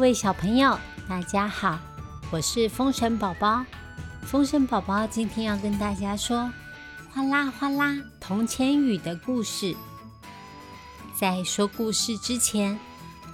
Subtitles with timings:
[0.00, 1.78] 位小朋友，大家好，
[2.30, 3.62] 我是风神宝宝。
[4.22, 6.38] 风神宝宝今天要跟大家说
[7.12, 9.76] 《哗啦哗啦铜钱雨》的故事。
[11.14, 12.80] 在说故事之前，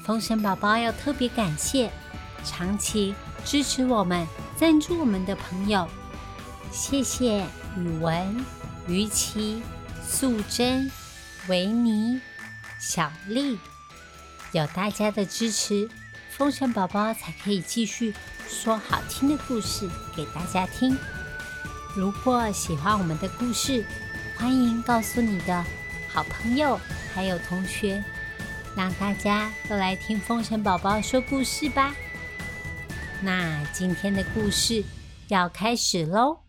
[0.03, 1.89] 风神宝宝要特别感谢
[2.45, 3.15] 长期
[3.45, 4.27] 支持我们、
[4.57, 5.89] 赞助我们的朋友，
[6.73, 8.45] 谢谢宇文、
[8.89, 9.63] 于琪、
[10.05, 10.91] 素贞、
[11.49, 12.21] 维尼、
[12.81, 13.57] 小丽，
[14.53, 15.89] 有大家的支持。
[16.31, 18.15] 风神宝宝才可以继续
[18.47, 20.97] 说好听的故事给大家听。
[21.97, 23.83] 如果喜欢我们的故事，
[24.37, 25.65] 欢迎告诉你的
[26.13, 26.79] 好朋友
[27.15, 28.05] 还有同学，
[28.77, 31.95] 让大家都来听风神宝宝说故事吧。
[33.23, 34.85] 那今天的故事
[35.29, 36.41] 要开始喽。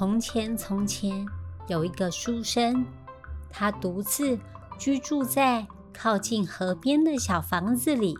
[0.00, 1.26] 从前，从前
[1.68, 2.86] 有一个书生，
[3.50, 4.38] 他独自
[4.78, 8.18] 居住在靠近河边的小房子里。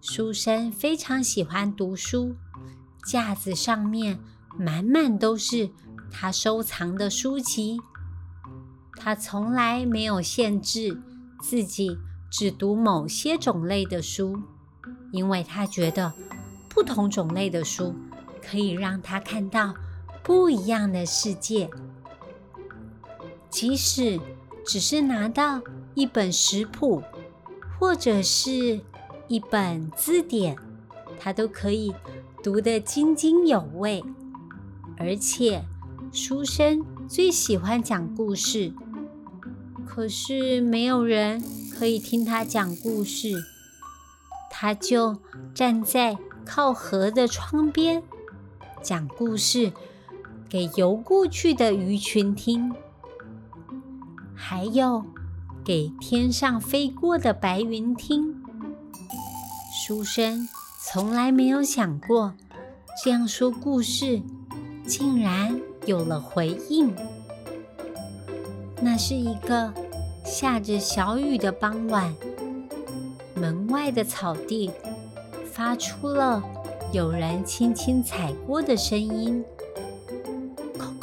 [0.00, 2.36] 书生非常喜欢读书，
[3.04, 4.20] 架子上面
[4.56, 5.68] 满满都是
[6.12, 7.80] 他收藏的书籍。
[8.94, 11.02] 他从来没有限制
[11.40, 11.98] 自己
[12.30, 14.40] 只读某些种类的书，
[15.10, 16.12] 因为他觉得
[16.68, 17.96] 不同种类的书
[18.40, 19.74] 可以让他看到。
[20.24, 21.68] 不一样的世界，
[23.50, 24.18] 即使
[24.64, 25.60] 只是拿到
[25.94, 27.02] 一本食谱，
[27.78, 28.80] 或者是
[29.28, 30.56] 一本字典，
[31.20, 31.94] 他都可以
[32.42, 34.02] 读得津津有味。
[34.96, 35.62] 而且，
[36.10, 38.72] 书生最喜欢讲故事，
[39.86, 41.44] 可是没有人
[41.78, 43.44] 可以听他讲故事，
[44.50, 45.18] 他就
[45.54, 48.02] 站在靠河的窗边
[48.82, 49.70] 讲故事。
[50.48, 52.72] 给游过去的鱼群听，
[54.34, 55.04] 还有
[55.64, 58.40] 给天上飞过的白云听。
[59.72, 60.48] 书生
[60.80, 62.34] 从来没有想过，
[63.02, 64.22] 这样说故事
[64.86, 66.94] 竟然有了回应。
[68.80, 69.72] 那是一个
[70.24, 72.14] 下着小雨的傍晚，
[73.34, 74.70] 门外的草地
[75.52, 76.42] 发出了
[76.92, 79.44] 有人轻轻踩过的声音。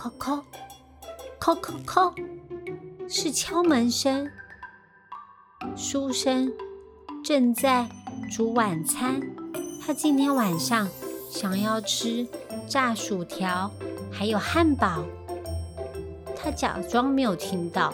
[0.02, 0.42] 叩叩，
[1.40, 2.12] 叩叩叩，
[3.08, 4.28] 是敲门声。
[5.76, 6.52] 书生
[7.24, 7.88] 正在
[8.32, 9.22] 煮晚餐，
[9.80, 10.90] 他今天晚上
[11.30, 12.28] 想要吃
[12.68, 13.70] 炸薯条，
[14.12, 15.04] 还有汉堡。
[16.36, 17.94] 他假装没有听到。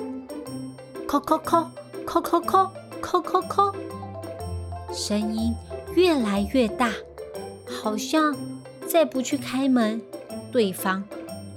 [1.10, 1.68] 叩叩叩，
[2.06, 3.76] 叩叩叩，叩叩叩，
[4.94, 5.54] 声音
[5.94, 6.90] 越来越大，
[7.68, 8.34] 好像
[8.88, 10.02] 再不去开门，
[10.54, 11.04] 对方。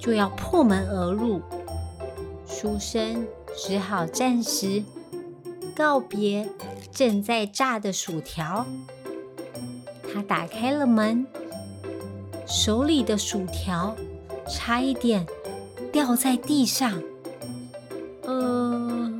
[0.01, 1.41] 就要破门而入，
[2.47, 4.83] 书生只好暂时
[5.77, 6.49] 告别
[6.91, 8.67] 正在炸的薯条。
[10.13, 11.27] 他打开了门，
[12.47, 13.95] 手里的薯条
[14.49, 15.27] 差一点
[15.93, 17.01] 掉在地上。
[18.23, 19.13] 呃，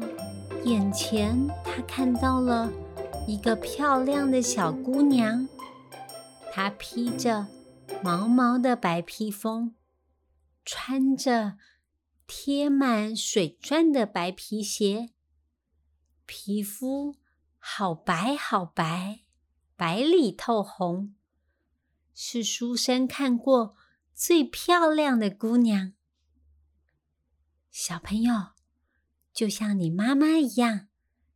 [0.65, 2.71] 眼前他看到了
[3.27, 5.47] 一个漂亮的小姑娘，
[6.53, 7.47] 她披着
[8.03, 9.75] 毛毛的白披风。
[10.65, 11.59] 穿着
[12.27, 15.11] 贴满水钻的白皮鞋，
[16.27, 17.17] 皮肤
[17.59, 19.25] 好白好白，
[19.75, 21.15] 白里透红，
[22.15, 23.75] 是书生看过
[24.15, 25.95] 最漂亮的姑娘。
[27.71, 28.51] 小朋友，
[29.33, 30.89] 就像你妈妈一样，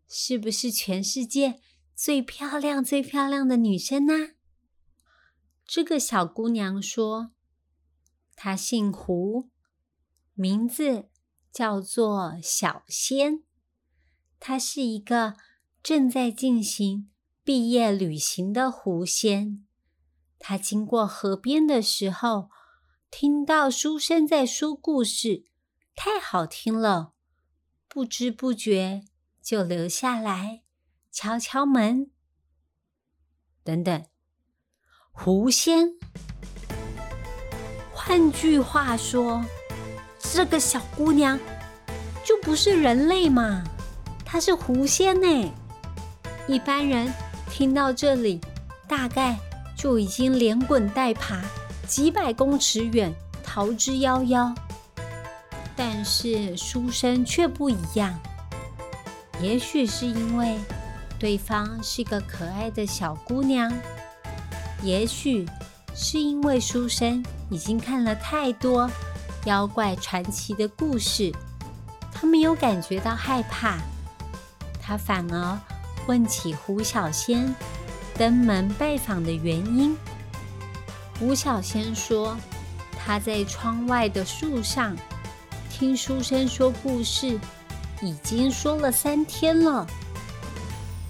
[0.06, 1.60] 是不是全世界
[1.94, 4.34] 最漂亮、最漂亮的女生呢？
[5.64, 7.32] 这个小姑娘说。
[8.44, 9.49] 他姓胡，
[10.35, 11.08] 名字
[11.50, 13.43] 叫做小仙。
[14.38, 15.35] 他是一个
[15.82, 17.11] 正在进行
[17.43, 19.64] 毕业旅行的狐仙。
[20.38, 22.50] 他经过河边的时候，
[23.11, 25.47] 听到书生在说故事，
[25.97, 27.14] 太好听了，
[27.88, 29.06] 不知不觉
[29.40, 30.64] 就留下来
[31.11, 32.11] 敲敲门。
[33.62, 34.05] 等等，
[35.12, 35.94] 狐仙。
[38.06, 39.42] 换句话说，
[40.18, 41.40] 这个小姑娘
[42.22, 43.64] 就不是人类嘛？
[44.26, 45.52] 她是狐仙呢。
[46.46, 47.10] 一般人
[47.50, 48.42] 听到这里，
[48.86, 49.38] 大概
[49.74, 51.40] 就已经连滚带爬
[51.86, 53.10] 几百公尺远，
[53.42, 54.54] 逃之夭夭。
[55.74, 58.20] 但是书生却不一样，
[59.40, 60.58] 也许是因为
[61.18, 63.72] 对方是个可爱的小姑娘。
[64.82, 65.48] 也许
[65.94, 68.91] 是因为书生已经看了太多
[69.44, 71.32] 妖怪传奇的故事，
[72.12, 73.79] 他没有感觉到害怕。
[74.82, 75.58] 他反而
[76.06, 77.55] 问起胡小仙
[78.19, 79.96] 登门拜访的原因。
[81.19, 82.37] 胡小仙说
[82.99, 84.97] ：“他在窗外的树上
[85.70, 87.38] 听书生说故事，
[88.02, 89.87] 已经说了三天了。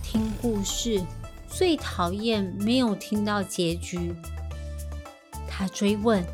[0.02, 1.02] 听故事
[1.48, 4.14] 最讨厌没有听到结局。”
[5.56, 6.24] 他追问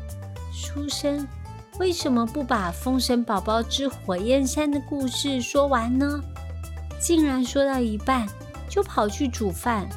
[0.51, 1.27] 书生
[1.77, 6.19] ：“为什么不把《封神宝宝之火焰山》的故事说完呢？”
[6.99, 8.27] 竟然说到一半
[8.67, 9.87] 就跑去煮饭。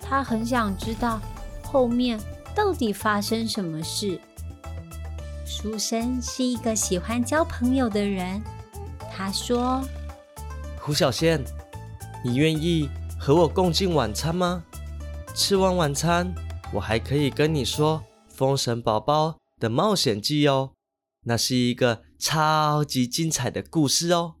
[0.00, 1.20] 他很想知道
[1.62, 2.20] 后面。
[2.56, 4.18] 到底发生什么事？
[5.44, 8.42] 书生是一个喜欢交朋友的人。
[9.14, 9.82] 他说
[10.80, 11.44] ：“胡小仙，
[12.24, 12.88] 你愿意
[13.20, 14.64] 和我共进晚餐吗？
[15.34, 16.34] 吃完晚餐，
[16.72, 18.00] 我还可以跟你说
[18.36, 20.72] 《封神宝宝》的冒险记哦。
[21.24, 24.34] 那是一个超级精彩的故事哦。”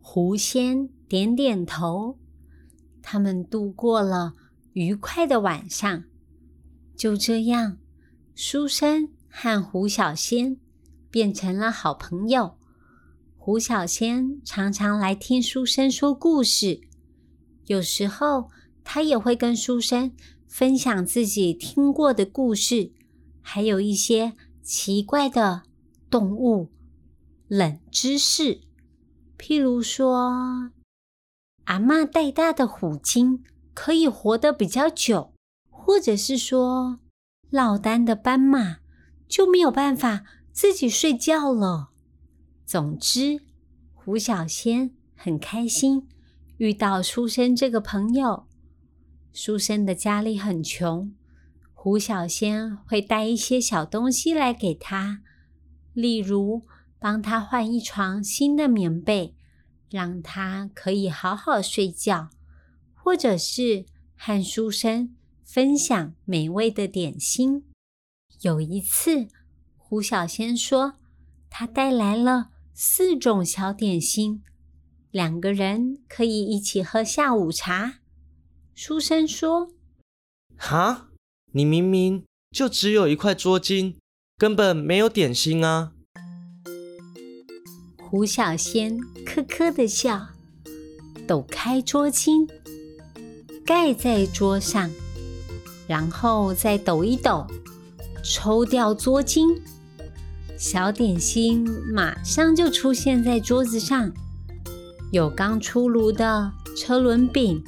[0.00, 2.18] 狐仙点点头。
[3.02, 4.34] 他们度过了
[4.72, 6.04] 愉快的晚上。
[6.96, 7.78] 就这样，
[8.34, 10.58] 书生和胡小仙
[11.10, 12.56] 变成了好朋友。
[13.36, 16.82] 胡小仙常常来听书生说故事，
[17.66, 18.50] 有时候
[18.84, 20.12] 他也会跟书生
[20.46, 22.92] 分享自己听过的故事，
[23.52, 25.64] 还有一些奇怪的
[26.08, 26.70] 动物
[27.48, 28.60] 冷知识，
[29.36, 30.70] 譬如说，
[31.64, 33.42] 阿嬷带大的虎鲸
[33.74, 35.32] 可以活得比较久。
[35.68, 37.00] 或者是说，
[37.48, 38.76] 落单的斑马
[39.26, 41.90] 就没有办法自己睡觉了。
[42.64, 43.40] 总之，
[43.92, 46.06] 胡小仙很开心
[46.58, 48.46] 遇到书生这个朋友。
[49.32, 51.12] 书生的家里很穷，
[51.82, 55.22] 胡小仙会带一些小东西来给他，
[55.94, 56.66] 例如
[56.98, 59.34] 帮他换一床新的棉被，
[59.88, 62.28] 让他可以好好睡觉，
[62.92, 65.16] 或者是和书生。
[65.42, 67.64] 分享美味的点心。
[68.42, 69.28] 有一次，
[69.78, 70.96] 胡小仙说
[71.48, 74.42] 他带来了四种小点心，
[75.10, 78.00] 两个人可以一起喝下午茶。
[78.74, 79.72] 书生说
[80.56, 81.09] ：“哈，
[81.52, 83.94] 你明明就只有一块桌巾，
[84.38, 85.92] 根本没有点心啊！”
[87.98, 90.28] 胡小仙咯咯的笑，
[91.26, 92.48] 抖开桌巾，
[93.64, 94.90] 盖在桌上。
[95.88, 97.44] 然后再抖一抖，
[98.22, 99.60] 抽掉桌巾，
[100.56, 104.12] 小点心马上就出现在桌子上。
[105.10, 107.64] 有刚出炉的车轮饼、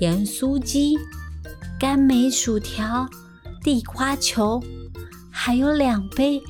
[0.00, 0.96] 盐酥鸡、
[1.78, 3.06] 甘梅薯条、
[3.62, 4.62] 地瓜球，
[5.30, 6.42] 还有两杯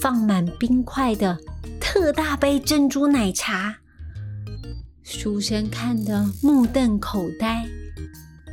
[0.00, 1.36] 放满冰块的
[1.80, 3.78] 特大杯珍珠奶茶。
[5.02, 7.66] 书生看得目瞪口呆，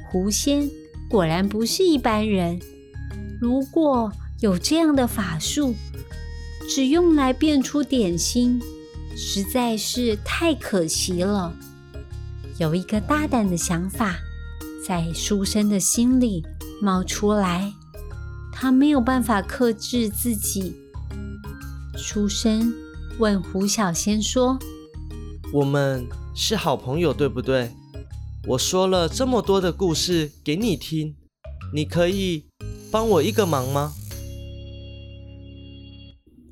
[0.09, 0.67] 狐仙。
[1.07, 2.59] 果然不是一般人。
[3.39, 4.11] 如果
[4.41, 5.75] 有这样的法术，
[6.67, 8.59] 只用来变出点心，
[9.15, 11.53] 实在是太可惜了。
[12.57, 14.15] 有一个大胆的想法
[14.87, 16.45] 在书生的心里
[16.79, 17.73] 冒出来，
[18.53, 20.75] 他没有办法克制自己。
[21.97, 22.71] 书生
[23.17, 24.59] 问胡小仙说
[25.51, 27.71] ：“我们是好朋友，对不对？”
[28.49, 31.15] 我说了这么多的故事给你听，
[31.73, 32.45] 你可以
[32.91, 33.91] 帮我一个忙吗？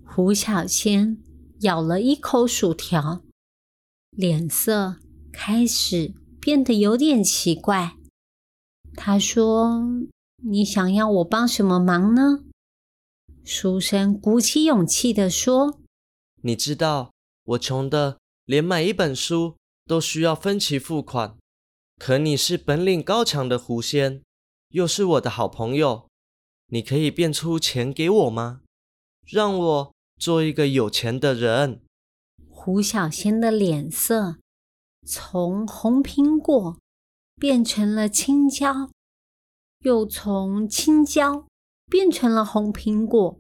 [0.04, 1.20] 胡小仙
[1.60, 3.22] 咬了一口薯条，
[4.10, 4.96] 脸色
[5.32, 7.98] 开始变得有点奇怪。
[8.96, 9.84] 他说
[10.44, 12.46] ：“你想要我帮什么忙呢？”
[13.44, 15.80] 书生鼓起勇气的说
[16.44, 17.12] ：“你知道
[17.44, 21.38] 我穷的连买一本书都需要分期付款。”
[22.00, 24.22] 可你是本领高强的狐仙，
[24.70, 26.08] 又是我的好朋友，
[26.68, 28.62] 你可以变出钱给我吗？
[29.26, 31.82] 让我做一个有钱的人。
[32.50, 34.38] 胡小仙的脸色
[35.06, 36.78] 从红苹果
[37.44, 38.90] 变成了青椒，
[39.80, 41.46] 又从青椒
[41.92, 43.38] 变成了红苹果。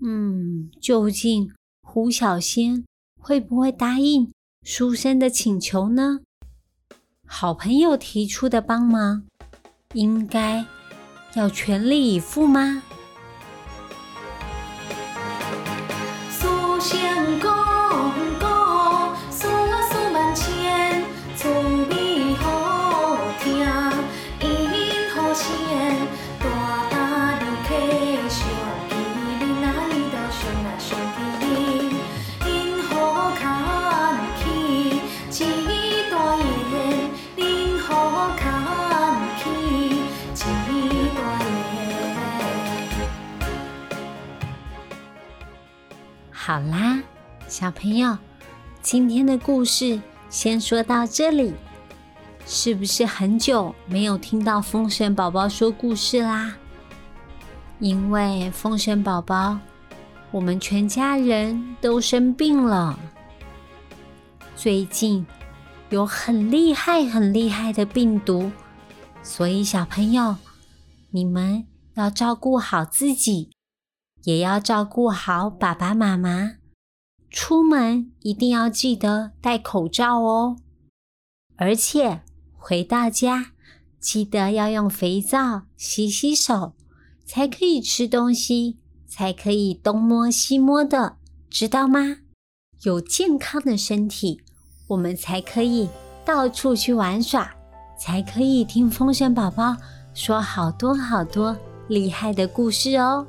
[0.00, 1.52] 嗯，究竟
[1.82, 2.84] 胡小仙
[3.20, 4.30] 会不会答应
[4.62, 6.20] 书生的请求呢？
[7.26, 9.24] 好朋友提出的帮忙，
[9.94, 10.64] 应该
[11.34, 12.84] 要全力以赴吗？
[46.50, 47.00] 好啦，
[47.46, 48.18] 小朋友，
[48.82, 51.54] 今天的故事先说到这里。
[52.44, 56.56] 是不是很久没有听到风神宝宝说故事啦？
[57.78, 59.60] 因为风神宝宝，
[60.32, 62.98] 我们全家人都生病了。
[64.56, 65.24] 最近
[65.90, 68.50] 有很厉害、很厉害的病毒，
[69.22, 70.34] 所以小朋友，
[71.12, 71.64] 你们
[71.94, 73.50] 要照顾好自己，
[74.24, 76.56] 也要照顾好爸爸妈妈。
[77.30, 80.56] 出门一定要记得戴口罩哦，
[81.56, 82.22] 而且。
[82.62, 83.52] 回到家，
[83.98, 86.74] 记得要用肥皂洗洗手，
[87.24, 91.16] 才可以吃东西，才可以东摸西摸的，
[91.48, 92.18] 知道吗？
[92.82, 94.42] 有健康的身体，
[94.88, 95.88] 我们才可以
[96.22, 97.50] 到处去玩耍，
[97.98, 99.74] 才可以听风声宝宝
[100.12, 101.56] 说好多好多
[101.88, 103.26] 厉害的故事哦。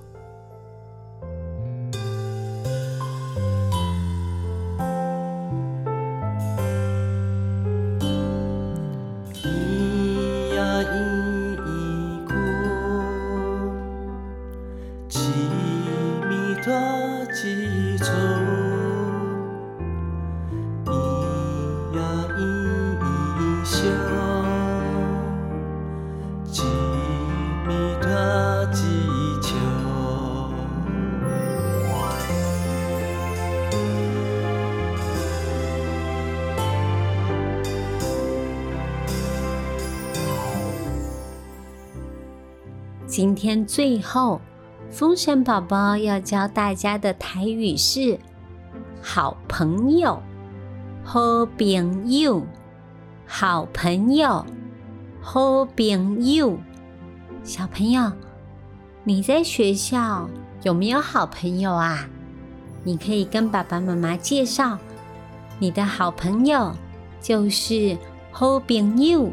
[43.07, 44.39] 今天最后，
[44.89, 48.17] 风神宝宝要教大家的台语是
[49.01, 50.21] “好朋友”，
[51.03, 52.41] 好朋友，
[53.33, 54.45] 好朋友，
[55.21, 56.59] 好朋友。
[57.45, 58.11] 小朋友，
[59.05, 60.29] 你在学校
[60.63, 62.05] 有没有好朋友啊？
[62.83, 64.77] 你可以跟爸爸妈妈介绍，
[65.59, 66.75] 你的好朋友
[67.21, 67.97] 就是
[68.31, 69.31] 好朋友，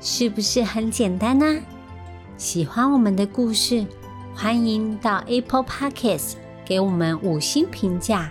[0.00, 1.60] 是不是很简单呢？
[2.36, 3.84] 喜欢我们的故事，
[4.36, 8.30] 欢迎到 Apple Podcasts 给我们五星评价，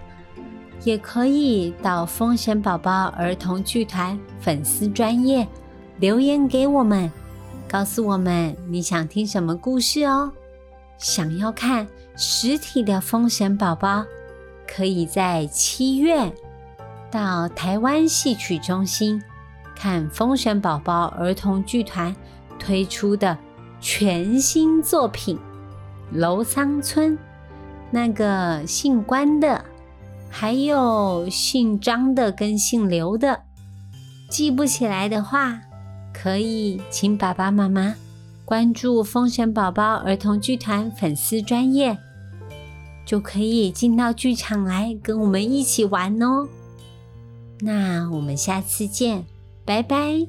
[0.85, 5.45] 也可以到风神宝宝儿童剧团粉丝专业
[5.99, 7.11] 留言给我们，
[7.67, 10.31] 告诉我们你想听什么故事哦。
[10.97, 14.05] 想要看实体的风神宝宝，
[14.65, 16.31] 可以在七月
[17.11, 19.21] 到台湾戏曲中心
[19.75, 22.15] 看风神宝宝儿童剧团
[22.57, 23.37] 推出的。
[23.81, 25.37] 全新作品
[26.17, 27.13] 《楼桑村》，
[27.91, 29.63] 那个姓关的，
[30.37, 33.43] 还有姓张的跟姓刘的，
[34.29, 35.61] 记不起来的话，
[36.13, 37.95] 可以请爸爸妈妈
[38.43, 41.97] 关注风神宝宝儿童剧团粉丝专业，
[43.05, 46.49] 就可以进到剧场来跟我们一起玩哦。
[47.61, 49.23] 那我们下次见，
[49.63, 50.27] 拜拜。